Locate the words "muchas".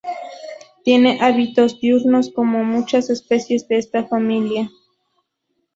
2.63-3.11